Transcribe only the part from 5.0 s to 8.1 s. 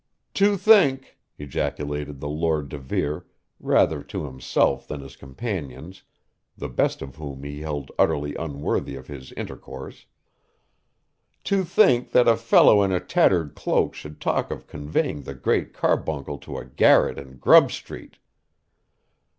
his companions, the best of whom he held